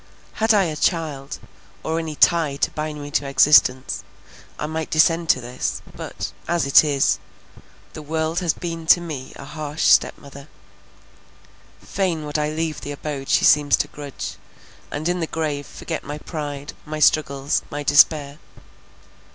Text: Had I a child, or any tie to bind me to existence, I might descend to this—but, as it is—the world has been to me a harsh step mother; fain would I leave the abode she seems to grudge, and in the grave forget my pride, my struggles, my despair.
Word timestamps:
Had 0.41 0.51
I 0.51 0.63
a 0.63 0.75
child, 0.75 1.37
or 1.83 1.99
any 1.99 2.15
tie 2.15 2.55
to 2.55 2.71
bind 2.71 2.99
me 3.03 3.11
to 3.11 3.27
existence, 3.27 4.03
I 4.57 4.65
might 4.65 4.89
descend 4.89 5.29
to 5.29 5.41
this—but, 5.41 6.31
as 6.47 6.65
it 6.65 6.83
is—the 6.83 8.01
world 8.01 8.39
has 8.39 8.51
been 8.51 8.87
to 8.87 8.99
me 8.99 9.31
a 9.35 9.45
harsh 9.45 9.83
step 9.83 10.17
mother; 10.17 10.47
fain 11.83 12.25
would 12.25 12.39
I 12.39 12.49
leave 12.49 12.81
the 12.81 12.93
abode 12.93 13.29
she 13.29 13.45
seems 13.45 13.77
to 13.77 13.87
grudge, 13.89 14.37
and 14.89 15.07
in 15.07 15.19
the 15.19 15.27
grave 15.27 15.67
forget 15.67 16.03
my 16.03 16.17
pride, 16.17 16.73
my 16.83 16.97
struggles, 16.97 17.61
my 17.69 17.83
despair. 17.83 18.39